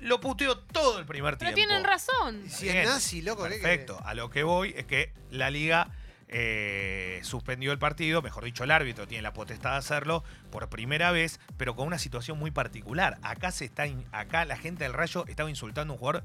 lo 0.01 0.19
puteó 0.19 0.57
todo 0.59 0.99
el 0.99 1.05
primer 1.05 1.37
Pero 1.37 1.53
tiempo. 1.53 1.67
tienen 1.69 1.83
razón. 1.85 2.43
Si 2.49 2.69
es 2.69 2.85
nazi, 2.87 3.21
loco, 3.21 3.43
¿qué 3.43 3.49
Perfecto. 3.51 3.99
A 4.05 4.13
lo 4.13 4.29
que 4.29 4.43
voy 4.43 4.73
es 4.77 4.85
que 4.85 5.11
la 5.31 5.49
liga 5.49 5.89
eh, 6.27 7.19
suspendió 7.23 7.71
el 7.71 7.79
partido, 7.79 8.21
mejor 8.21 8.43
dicho, 8.43 8.63
el 8.63 8.71
árbitro 8.71 9.07
tiene 9.07 9.21
la 9.21 9.33
potestad 9.33 9.71
de 9.71 9.77
hacerlo 9.77 10.23
por 10.51 10.69
primera 10.69 11.11
vez, 11.11 11.39
pero 11.57 11.75
con 11.75 11.87
una 11.87 11.99
situación 11.99 12.37
muy 12.37 12.51
particular. 12.51 13.17
Acá 13.21 13.51
se 13.51 13.65
está, 13.65 13.87
in- 13.87 14.05
acá 14.11 14.43
la 14.45 14.57
gente 14.57 14.83
del 14.83 14.93
Rayo 14.93 15.25
estaba 15.27 15.49
insultando 15.49 15.93
a 15.93 15.95
un 15.95 15.99
jugador. 15.99 16.23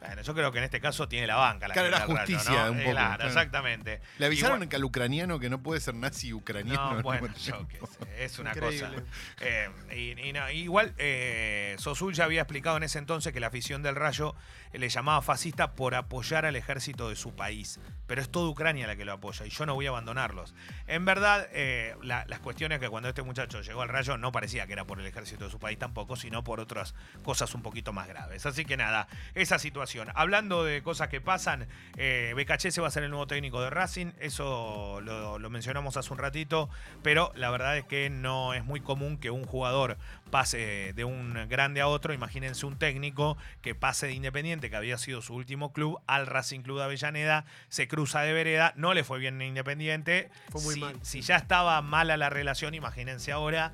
Bueno, 0.00 0.22
yo 0.22 0.34
creo 0.34 0.50
que 0.50 0.58
en 0.58 0.64
este 0.64 0.80
caso 0.80 1.06
tiene 1.08 1.26
la 1.26 1.36
banca. 1.36 1.68
La 1.68 1.74
Claro, 1.74 1.88
era 1.88 2.00
justicia, 2.06 2.64
¿no? 2.66 2.72
un 2.72 2.78
poco, 2.78 2.90
Claro, 2.92 3.16
claro. 3.16 3.26
exactamente. 3.26 4.00
Le 4.18 4.26
avisaron 4.26 4.56
Igual- 4.56 4.68
que 4.70 4.76
al 4.76 4.84
ucraniano 4.84 5.38
que 5.38 5.50
no 5.50 5.62
puede 5.62 5.78
ser 5.80 5.94
nazi 5.94 6.32
ucraniano. 6.32 6.94
no, 6.94 7.02
bueno, 7.02 7.28
yo 7.36 7.58
qué 7.68 7.76
tiempo. 7.78 7.86
sé, 7.86 8.24
es 8.24 8.38
una 8.38 8.50
Increíble. 8.50 8.88
cosa. 8.88 9.04
Eh, 9.42 9.68
y, 9.94 10.28
y 10.28 10.32
no, 10.32 10.50
igual, 10.50 10.94
eh, 10.96 11.76
Sosul 11.78 12.14
ya 12.14 12.24
había 12.24 12.40
explicado 12.40 12.78
en 12.78 12.82
ese 12.84 12.98
entonces 12.98 13.32
que 13.34 13.40
la 13.40 13.48
afición 13.48 13.82
del 13.82 13.94
Rayo 13.94 14.34
le 14.72 14.88
llamaba 14.88 15.20
fascista 15.20 15.72
por 15.72 15.94
apoyar 15.94 16.46
al 16.46 16.56
ejército 16.56 17.10
de 17.10 17.16
su 17.16 17.34
país. 17.36 17.78
Pero 18.06 18.22
es 18.22 18.30
toda 18.30 18.48
Ucrania 18.48 18.86
la 18.86 18.96
que 18.96 19.04
lo 19.04 19.12
apoya 19.12 19.44
y 19.44 19.50
yo 19.50 19.66
no 19.66 19.74
voy 19.74 19.84
a 19.86 19.90
abandonarlos. 19.90 20.54
En 20.86 21.04
verdad, 21.04 21.46
eh, 21.52 21.94
la- 22.02 22.24
las 22.26 22.40
cuestiones 22.40 22.78
que 22.80 22.88
cuando 22.88 23.08
este 23.10 23.22
muchacho 23.22 23.60
llegó 23.60 23.82
al 23.82 23.88
Rayo 23.90 24.16
no 24.16 24.32
parecía 24.32 24.66
que 24.66 24.72
era 24.72 24.84
por 24.86 24.98
el 24.98 25.06
ejército 25.06 25.44
de 25.44 25.50
su 25.50 25.58
país 25.58 25.78
tampoco, 25.78 26.16
sino 26.16 26.42
por 26.42 26.58
otras 26.58 26.94
cosas 27.22 27.54
un 27.54 27.62
poquito 27.62 27.92
más 27.92 28.08
graves. 28.08 28.46
Así 28.46 28.64
que 28.64 28.78
nada, 28.78 29.06
esa 29.34 29.58
situación. 29.58 29.89
Hablando 30.14 30.64
de 30.64 30.82
cosas 30.82 31.08
que 31.08 31.20
pasan, 31.20 31.66
eh, 31.96 32.32
Becachese 32.36 32.80
va 32.80 32.88
a 32.88 32.90
ser 32.90 33.02
el 33.02 33.10
nuevo 33.10 33.26
técnico 33.26 33.60
de 33.60 33.70
Racing, 33.70 34.12
eso 34.20 35.00
lo, 35.02 35.38
lo 35.38 35.50
mencionamos 35.50 35.96
hace 35.96 36.12
un 36.12 36.18
ratito, 36.18 36.70
pero 37.02 37.32
la 37.34 37.50
verdad 37.50 37.76
es 37.76 37.84
que 37.84 38.10
no 38.10 38.54
es 38.54 38.64
muy 38.64 38.80
común 38.80 39.18
que 39.18 39.30
un 39.30 39.44
jugador 39.44 39.98
pase 40.30 40.92
de 40.94 41.04
un 41.04 41.48
grande 41.48 41.80
a 41.80 41.88
otro. 41.88 42.14
Imagínense 42.14 42.66
un 42.66 42.78
técnico 42.78 43.36
que 43.62 43.74
pase 43.74 44.06
de 44.06 44.12
Independiente, 44.12 44.70
que 44.70 44.76
había 44.76 44.98
sido 44.98 45.22
su 45.22 45.34
último 45.34 45.72
club, 45.72 46.00
al 46.06 46.26
Racing 46.26 46.60
Club 46.60 46.78
de 46.78 46.84
Avellaneda, 46.84 47.44
se 47.68 47.88
cruza 47.88 48.22
de 48.22 48.32
vereda, 48.32 48.72
no 48.76 48.94
le 48.94 49.04
fue 49.04 49.18
bien 49.18 49.40
en 49.40 49.48
Independiente. 49.48 50.30
Fue 50.50 50.62
muy 50.62 50.74
si, 50.74 50.80
mal. 50.80 50.96
si 51.02 51.20
ya 51.22 51.36
estaba 51.36 51.80
mala 51.82 52.16
la 52.16 52.30
relación, 52.30 52.74
imagínense 52.74 53.32
ahora. 53.32 53.72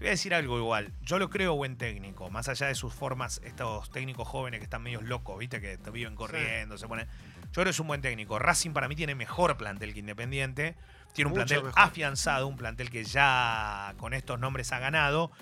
Te 0.00 0.04
voy 0.04 0.08
a 0.08 0.10
decir 0.12 0.32
algo 0.32 0.56
igual. 0.56 0.94
Yo 1.02 1.18
lo 1.18 1.28
creo 1.28 1.56
buen 1.56 1.76
técnico, 1.76 2.30
más 2.30 2.48
allá 2.48 2.68
de 2.68 2.74
sus 2.74 2.94
formas, 2.94 3.38
estos 3.44 3.90
técnicos 3.90 4.26
jóvenes 4.26 4.58
que 4.60 4.64
están 4.64 4.82
medio 4.82 5.02
locos, 5.02 5.38
¿viste? 5.38 5.60
Que 5.60 5.76
te 5.76 5.90
viven 5.90 6.14
corriendo, 6.16 6.78
se 6.78 6.88
ponen. 6.88 7.06
Yo 7.06 7.50
creo 7.52 7.64
que 7.66 7.70
es 7.72 7.80
un 7.80 7.86
buen 7.86 8.00
técnico. 8.00 8.38
Racing 8.38 8.70
para 8.70 8.88
mí 8.88 8.96
tiene 8.96 9.14
mejor 9.14 9.58
plantel 9.58 9.92
que 9.92 10.00
Independiente. 10.00 10.74
Tiene 11.12 11.26
un 11.30 11.32
Mucho 11.36 11.44
plantel 11.48 11.64
mejor. 11.66 11.78
afianzado, 11.82 12.46
un 12.46 12.56
plantel 12.56 12.88
que 12.88 13.04
ya 13.04 13.92
con 13.98 14.14
estos 14.14 14.40
nombres 14.40 14.72
ha 14.72 14.78
ganado. 14.78 15.32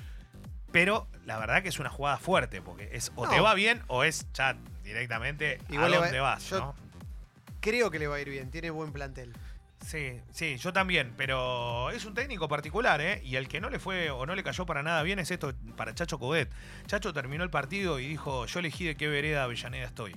Pero 0.73 1.07
la 1.25 1.39
verdad 1.39 1.63
que 1.63 1.69
es 1.69 1.79
una 1.79 1.91
jugada 1.91 2.19
fuerte, 2.19 2.61
porque 2.61 2.91
es 2.93 3.13
o 3.15 3.27
No. 3.27 3.31
te 3.31 3.39
va 3.39 3.55
bien 3.55 3.81
o 3.87 4.03
es 4.03 4.27
ya 4.35 4.57
directamente 4.83 5.61
Igual 5.69 5.95
a 5.95 5.99
va- 5.99 6.05
dónde 6.07 6.19
vas, 6.19 6.51
yo- 6.51 6.59
¿no? 6.59 6.75
Creo 7.61 7.93
que 7.93 8.01
le 8.01 8.09
va 8.09 8.17
a 8.17 8.21
ir 8.21 8.29
bien, 8.29 8.51
tiene 8.51 8.71
buen 8.71 8.93
plantel. 8.93 9.33
Sí, 9.85 10.21
sí, 10.33 10.57
yo 10.59 10.73
también, 10.73 11.15
pero 11.17 11.91
es 11.91 12.05
un 12.05 12.13
técnico 12.13 12.49
particular, 12.49 13.01
¿eh? 13.01 13.23
Y 13.25 13.37
el 13.37 13.49
que 13.49 13.61
no 13.61 13.71
le 13.71 13.79
fue 13.79 14.11
o 14.11 14.27
no 14.27 14.35
le 14.35 14.43
cayó 14.43 14.67
para 14.67 14.83
nada 14.83 15.03
bien 15.03 15.19
es 15.19 15.31
esto 15.31 15.55
para 15.77 15.95
Chacho 15.95 16.19
Codet. 16.19 16.51
Chacho 16.87 17.13
terminó 17.15 17.43
el 17.45 17.51
partido 17.51 17.99
y 17.99 18.07
dijo, 18.09 18.45
yo 18.47 18.59
elegí 18.61 18.85
de 18.85 18.97
qué 18.97 19.09
vereda 19.09 19.45
Avellaneda 19.45 19.87
estoy. 19.87 20.15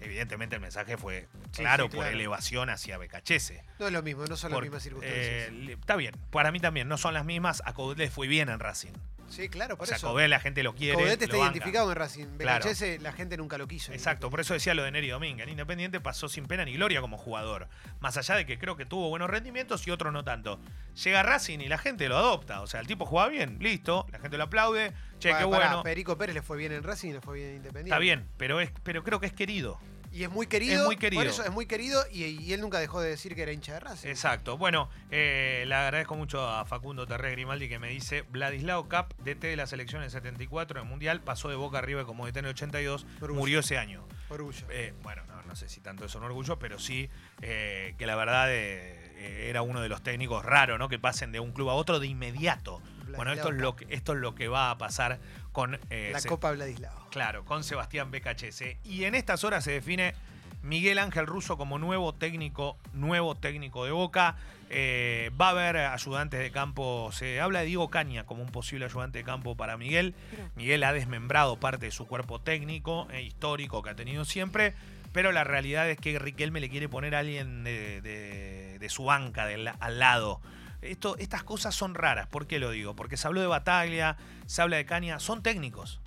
Evidentemente 0.00 0.54
el 0.54 0.60
mensaje 0.62 0.96
fue 0.96 1.26
claro, 1.52 1.84
sí, 1.84 1.88
por 1.90 1.98
claro. 2.00 2.14
elevación 2.14 2.70
hacia 2.70 2.98
Becachese. 2.98 3.64
No 3.80 3.86
es 3.88 3.92
lo 3.92 4.02
mismo, 4.02 4.24
no 4.26 4.36
son 4.36 4.52
las 4.52 4.60
mismas 4.62 4.82
circunstancias. 4.82 5.24
eh, 5.26 5.50
le- 5.50 5.72
está 5.72 5.96
bien, 5.96 6.14
para 6.30 6.52
mí 6.52 6.60
también, 6.60 6.86
no 6.86 6.96
son 6.98 7.14
las 7.14 7.24
mismas. 7.24 7.62
A 7.66 7.72
Codet 7.74 7.98
le 7.98 8.08
fue 8.10 8.28
bien 8.28 8.48
en 8.48 8.60
Racing. 8.60 8.92
Sí, 9.28 9.48
claro, 9.48 9.76
por 9.76 9.84
o 9.84 9.86
sea, 9.86 9.96
eso. 9.96 10.18
La 10.18 10.40
gente 10.40 10.62
lo 10.62 10.74
quiere. 10.74 11.12
Está 11.12 11.26
banca. 11.26 11.42
identificado 11.44 11.90
en 11.90 11.96
Racing. 11.96 12.26
Claro. 12.38 12.64
Becachese 12.64 12.98
la 12.98 13.12
gente 13.12 13.36
nunca 13.36 13.58
lo 13.58 13.66
quiso. 13.68 13.92
Exacto, 13.92 14.30
por 14.30 14.40
eso 14.40 14.54
decía 14.54 14.74
lo 14.74 14.82
de 14.82 14.90
Neri 14.90 15.08
Domínguez. 15.08 15.44
En 15.44 15.50
Independiente 15.50 16.00
pasó 16.00 16.28
sin 16.28 16.46
pena 16.46 16.64
ni 16.64 16.74
gloria 16.74 17.00
como 17.00 17.18
jugador. 17.18 17.68
Más 18.00 18.16
allá 18.16 18.34
de 18.36 18.46
que 18.46 18.58
creo 18.58 18.76
que 18.76 18.86
tuvo 18.86 19.08
buenos 19.08 19.30
rendimientos 19.30 19.86
y 19.86 19.90
otros 19.90 20.12
no 20.12 20.24
tanto. 20.24 20.60
Llega 21.04 21.22
Racing 21.22 21.60
y 21.60 21.68
la 21.68 21.78
gente 21.78 22.08
lo 22.08 22.16
adopta. 22.16 22.60
O 22.60 22.66
sea, 22.66 22.80
el 22.80 22.86
tipo 22.86 23.06
juega 23.06 23.28
bien, 23.28 23.58
listo, 23.60 24.06
la 24.12 24.18
gente 24.18 24.36
lo 24.36 24.44
aplaude. 24.44 24.92
Che, 25.18 25.34
qué 25.36 25.44
bueno. 25.44 25.82
Perico 25.82 26.16
Pérez 26.16 26.34
le 26.34 26.42
fue 26.42 26.56
bien 26.56 26.72
en 26.72 26.82
Racing 26.82 27.10
y 27.10 27.12
le 27.14 27.20
fue 27.20 27.36
bien 27.36 27.50
en 27.50 27.56
Independiente. 27.56 27.90
Está 27.90 27.98
bien, 27.98 28.28
pero, 28.36 28.60
es, 28.60 28.70
pero 28.82 29.02
creo 29.02 29.20
que 29.20 29.26
es 29.26 29.32
querido. 29.32 29.78
Y 30.12 30.22
es 30.22 30.30
muy 30.30 30.46
querido. 30.46 30.80
Es 30.80 30.86
muy 30.86 30.96
querido. 30.96 31.20
Por 31.22 31.26
eso 31.30 31.44
es 31.44 31.50
muy 31.50 31.66
querido 31.66 32.04
y, 32.12 32.24
y 32.24 32.52
él 32.52 32.60
nunca 32.60 32.78
dejó 32.78 33.00
de 33.00 33.10
decir 33.10 33.34
que 33.34 33.42
era 33.42 33.52
hincha 33.52 33.74
de 33.74 33.80
Racing. 33.80 34.08
Exacto. 34.08 34.56
Bueno, 34.56 34.88
eh, 35.10 35.64
le 35.66 35.74
agradezco 35.74 36.14
mucho 36.16 36.46
a 36.46 36.64
Facundo 36.64 37.06
Terré 37.06 37.32
Grimaldi 37.32 37.68
que 37.68 37.78
me 37.78 37.88
dice: 37.88 38.22
Vladislao 38.22 38.88
Cap, 38.88 39.12
DT 39.18 39.48
de 39.48 39.56
la 39.56 39.66
selección 39.66 40.02
en 40.02 40.10
74 40.10 40.78
en 40.80 40.84
el 40.84 40.90
Mundial, 40.90 41.20
pasó 41.20 41.48
de 41.48 41.56
boca 41.56 41.78
arriba 41.78 42.04
como 42.04 42.26
DT 42.26 42.38
en 42.38 42.44
el 42.46 42.50
82, 42.52 43.06
Orgullo. 43.20 43.38
murió 43.38 43.60
ese 43.60 43.78
año. 43.78 44.06
Orgullo. 44.30 44.66
Eh, 44.70 44.94
bueno, 45.02 45.22
no, 45.26 45.42
no 45.42 45.56
sé 45.56 45.68
si 45.68 45.80
tanto 45.80 46.04
es 46.04 46.14
un 46.14 46.22
orgullo, 46.22 46.58
pero 46.58 46.78
sí 46.78 47.08
eh, 47.42 47.94
que 47.98 48.06
la 48.06 48.16
verdad 48.16 48.46
eh, 48.50 49.48
era 49.48 49.62
uno 49.62 49.80
de 49.80 49.88
los 49.88 50.02
técnicos 50.02 50.44
raros, 50.44 50.78
¿no? 50.78 50.88
Que 50.88 50.98
pasen 50.98 51.32
de 51.32 51.40
un 51.40 51.52
club 51.52 51.70
a 51.70 51.74
otro 51.74 51.98
de 52.00 52.06
inmediato. 52.06 52.80
Bueno, 53.16 53.32
esto 53.32 53.48
es 53.48 53.54
lo 53.56 53.76
que, 53.76 53.86
esto 53.88 54.12
es 54.12 54.18
lo 54.20 54.34
que 54.34 54.48
va 54.48 54.70
a 54.70 54.78
pasar 54.78 55.18
con 55.52 55.78
eh, 55.90 56.10
la 56.12 56.20
Se- 56.20 56.28
Copa 56.28 56.52
Vladislao. 56.52 57.08
Claro, 57.10 57.44
con 57.44 57.64
Sebastián 57.64 58.10
Becachese. 58.10 58.78
Y 58.84 59.04
en 59.04 59.14
estas 59.14 59.42
horas 59.44 59.64
se 59.64 59.72
define 59.72 60.14
Miguel 60.62 60.98
Ángel 60.98 61.26
Russo 61.26 61.56
como 61.56 61.78
nuevo 61.78 62.14
técnico, 62.14 62.76
nuevo 62.92 63.34
técnico 63.34 63.84
de 63.84 63.92
Boca. 63.92 64.36
Eh, 64.70 65.30
va 65.40 65.46
a 65.48 65.50
haber 65.52 65.76
ayudantes 65.78 66.40
de 66.40 66.50
campo. 66.50 67.10
Se 67.12 67.40
habla 67.40 67.60
de 67.60 67.66
Diego 67.66 67.88
Caña 67.88 68.24
como 68.26 68.42
un 68.42 68.50
posible 68.50 68.84
ayudante 68.84 69.18
de 69.18 69.24
campo 69.24 69.56
para 69.56 69.76
Miguel. 69.78 70.14
Miguel 70.56 70.84
ha 70.84 70.92
desmembrado 70.92 71.56
parte 71.58 71.86
de 71.86 71.92
su 71.92 72.06
cuerpo 72.06 72.40
técnico 72.40 73.08
e 73.10 73.22
histórico 73.22 73.82
que 73.82 73.90
ha 73.90 73.94
tenido 73.94 74.24
siempre. 74.26 74.74
Pero 75.12 75.32
la 75.32 75.42
realidad 75.42 75.88
es 75.88 75.96
que 75.96 76.18
Riquelme 76.18 76.60
le 76.60 76.68
quiere 76.68 76.86
poner 76.86 77.14
a 77.14 77.20
alguien 77.20 77.64
de, 77.64 78.02
de- 78.02 78.78
de 78.78 78.88
su 78.90 79.04
banca 79.04 79.48
al 79.80 79.98
lado. 79.98 80.40
Esto, 80.82 81.16
estas 81.18 81.42
cosas 81.42 81.74
son 81.74 81.94
raras. 81.94 82.28
¿Por 82.28 82.46
qué 82.46 82.58
lo 82.58 82.70
digo? 82.70 82.94
Porque 82.94 83.16
se 83.16 83.26
habló 83.26 83.40
de 83.40 83.46
Bataglia, 83.46 84.16
se 84.46 84.62
habla 84.62 84.76
de 84.76 84.86
Caña. 84.86 85.18
Son 85.18 85.42
técnicos. 85.42 86.00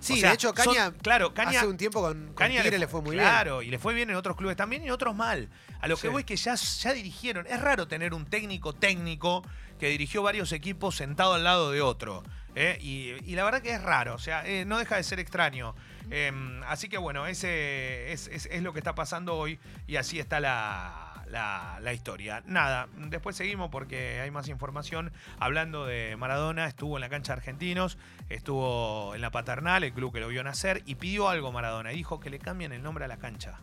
Sí, 0.00 0.14
O 0.14 0.16
sea, 0.16 0.28
de 0.30 0.34
hecho, 0.36 0.54
son- 0.56 0.74
Caña, 0.74 0.92
claro, 0.92 1.34
Caña 1.34 1.58
hace 1.58 1.66
un 1.66 1.76
tiempo 1.76 2.00
con, 2.00 2.26
con 2.26 2.34
Caña 2.34 2.62
Tigre 2.62 2.78
le 2.78 2.86
fue 2.86 3.02
muy 3.02 3.16
bien. 3.16 3.24
Claro, 3.24 3.62
y 3.62 3.68
le 3.68 3.78
fue 3.80 3.94
bien 3.94 4.08
en 4.10 4.16
otros 4.16 4.36
clubes 4.36 4.56
también 4.56 4.84
y 4.84 4.90
otros 4.90 5.14
mal. 5.16 5.48
A 5.80 5.88
lo 5.88 5.96
que 5.96 6.08
voy 6.08 6.20
es 6.20 6.26
que 6.26 6.36
ya, 6.36 6.54
ya 6.54 6.92
dirigieron. 6.92 7.46
Es 7.48 7.60
raro 7.60 7.88
tener 7.88 8.14
un 8.14 8.24
técnico 8.24 8.72
técnico 8.72 9.44
que 9.80 9.88
dirigió 9.88 10.22
varios 10.22 10.52
equipos 10.52 10.94
sentado 10.96 11.34
al 11.34 11.42
lado 11.44 11.70
de 11.72 11.80
otro. 11.82 12.22
¿Eh? 12.58 12.78
Y, 12.80 13.14
y 13.30 13.34
la 13.36 13.44
verdad 13.44 13.62
que 13.62 13.72
es 13.72 13.82
raro, 13.82 14.14
o 14.14 14.18
sea, 14.18 14.46
eh, 14.46 14.64
no 14.64 14.78
deja 14.78 14.96
de 14.96 15.02
ser 15.04 15.20
extraño. 15.20 15.74
Eh, 16.10 16.32
así 16.66 16.88
que 16.88 16.98
bueno, 16.98 17.26
ese 17.26 18.12
es, 18.12 18.48
lo 18.62 18.72
que 18.72 18.80
está 18.80 18.94
pasando 18.94 19.36
hoy 19.36 19.58
y 19.86 19.96
así 19.96 20.18
está 20.18 20.40
la, 20.40 21.24
la- 21.30 21.92
historia. 21.92 22.42
Nada, 22.46 22.88
después 22.96 23.36
seguimos 23.36 23.70
porque 23.70 24.20
hay 24.20 24.30
más 24.30 24.48
información. 24.48 25.12
Hablando 25.38 25.86
de 25.86 26.16
Maradona, 26.16 26.66
estuvo 26.66 26.96
en 26.96 27.02
la 27.02 27.08
cancha 27.08 27.34
de 27.34 27.38
Argentinos, 27.40 27.98
estuvo 28.28 29.14
en 29.14 29.20
la 29.20 29.30
Paternal, 29.30 29.84
el 29.84 29.92
club 29.92 30.12
que 30.12 30.20
lo 30.20 30.28
vio 30.28 30.42
nacer, 30.42 30.82
y 30.86 30.94
pidió 30.94 31.28
algo 31.28 31.52
Maradona. 31.52 31.90
Dijo 31.90 32.20
que 32.20 32.30
le 32.30 32.38
cambien 32.38 32.72
el 32.72 32.82
nombre 32.82 33.04
a 33.04 33.08
la 33.08 33.18
cancha. 33.18 33.60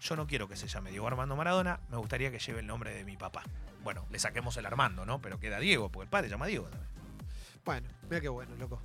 Yo 0.00 0.16
no 0.16 0.26
quiero 0.26 0.48
que 0.48 0.56
se 0.56 0.68
llame 0.68 0.90
Diego 0.90 1.06
Armando 1.06 1.36
Maradona, 1.36 1.80
me 1.90 1.96
gustaría 1.96 2.30
que 2.30 2.38
lleve 2.38 2.60
el 2.60 2.66
nombre 2.66 2.94
de 2.94 3.04
mi 3.04 3.16
papá. 3.16 3.42
Bueno, 3.82 4.04
le 4.10 4.18
saquemos 4.18 4.56
el 4.58 4.66
Armando, 4.66 5.06
¿no? 5.06 5.20
Pero 5.20 5.40
queda 5.40 5.58
Diego, 5.58 5.88
porque 5.90 6.04
el 6.04 6.10
padre 6.10 6.28
llama 6.28 6.46
Diego 6.46 6.66
también. 6.68 6.90
Bueno, 7.66 7.88
mira 8.08 8.20
qué 8.20 8.28
bueno, 8.28 8.54
loco. 8.56 8.80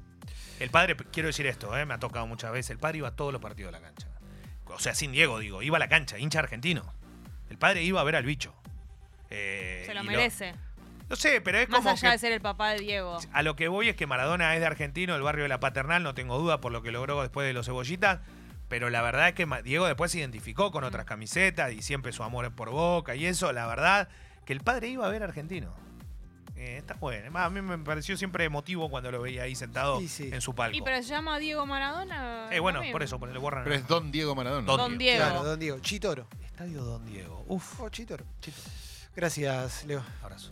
El 0.60 0.70
padre, 0.70 0.98
quiero 1.12 1.28
decir 1.28 1.48
esto, 1.48 1.76
¿eh? 1.78 1.86
me 1.86 1.94
ha 1.94 2.00
tocado 2.00 2.28
muchas 2.28 2.52
veces, 2.52 2.72
el 2.72 2.80
padre 2.80 2.98
iba 2.98 3.08
a 3.08 3.16
todos 3.16 3.32
los 3.32 3.42
partidos 3.42 3.72
de 3.72 3.80
la 3.80 3.86
cancha. 3.88 4.08
O 4.66 4.80
sea, 4.80 4.94
sin 4.96 5.12
Diego, 5.12 5.40
digo, 5.40 5.62
iba 5.62 5.78
a 5.78 5.80
la 5.80 5.88
cancha, 5.88 6.18
hincha 6.18 6.40
argentino. 6.40 6.84
El 7.50 7.58
padre 7.58 7.84
iba 7.84 8.02
a 8.02 8.04
ver 8.04 8.16
al 8.16 8.26
bicho. 8.26 8.54
Eh, 9.30 9.84
Se 9.86 9.94
lo 9.94 10.04
merece. 10.04 10.54
no 11.10 11.16
sé, 11.16 11.42
pero 11.42 11.60
es 11.60 11.70
Más 11.70 11.80
como 11.80 11.90
allá 11.92 12.10
que 12.10 12.12
de 12.14 12.20
ser 12.20 12.32
el 12.32 12.42
papá 12.42 12.72
de 12.72 12.80
Diego. 12.80 13.18
a 13.32 13.44
lo 13.44 13.56
que 13.56 13.68
voy 13.68 13.90
es 13.90 13.96
que 13.96 14.08
Maradona 14.08 14.54
es 14.56 14.60
de 14.62 14.66
argentino, 14.66 15.16
el 15.16 15.22
barrio 15.22 15.44
de 15.44 15.50
la 15.50 15.60
Paternal, 15.60 16.04
no 16.04 16.14
tengo 16.14 16.38
duda 16.38 16.60
por 16.60 16.72
lo 16.72 16.82
que 16.82 16.92
logró 16.92 17.22
después 17.22 17.46
de 17.48 17.54
los 17.54 17.66
cebollitas. 17.66 18.20
Pero 18.68 18.90
la 18.90 19.02
verdad 19.02 19.28
es 19.28 19.34
que 19.34 19.46
Diego 19.64 19.86
después 19.86 20.12
se 20.12 20.20
identificó 20.20 20.72
con 20.72 20.86
otras 20.86 21.06
camisetas 21.06 21.74
y 21.74 21.82
siempre 21.82 22.14
su 22.14 22.24
amor 22.24 22.50
por 22.56 22.70
Boca 22.70 23.16
y 23.16 23.26
eso, 23.26 23.52
la 23.52 23.68
verdad, 23.68 24.08
que 24.46 24.54
el 24.54 24.62
padre 24.62 24.88
iba 24.88 25.06
a 25.06 25.10
ver 25.10 25.24
argentino. 25.24 25.76
Eh, 26.56 26.78
está 26.78 26.94
bueno. 26.96 27.38
A 27.40 27.50
mí 27.50 27.62
me 27.62 27.78
pareció 27.80 28.16
siempre 28.18 28.44
emotivo 28.46 28.90
cuando 28.90 29.12
lo 29.12 29.22
veía 29.22 29.44
ahí 29.44 29.56
sentado 29.56 30.00
Sí, 30.00 30.08
sí. 30.08 30.30
en 30.32 30.42
su 30.42 30.54
palco. 30.54 30.78
Y 30.78 30.82
pero 30.82 30.98
se 31.02 31.10
llama 31.10 31.40
Diego 31.40 31.66
Maradona. 31.66 32.50
Eh, 32.52 32.60
bueno, 32.60 32.82
por 32.92 33.02
eso, 33.04 33.20
le 33.26 33.38
borran. 33.40 33.64
Pero 33.64 33.76
es 33.76 33.88
Don 33.88 34.12
Diego 34.12 34.36
Maradona. 34.36 34.68
Don 34.68 34.78
Don 34.78 34.98
Diego. 34.98 35.18
Claro, 35.18 35.44
don 35.44 35.60
Diego. 35.60 35.80
Chitoro. 35.80 36.28
Estadio 36.46 36.84
Don 36.84 37.06
Diego. 37.06 37.44
Uf. 37.48 37.80
Oh, 37.80 37.90
Chitoro. 37.90 38.26
Chito. 38.42 38.58
Gracias, 39.16 39.84
Leo. 39.86 40.04
Abrazo. 40.22 40.52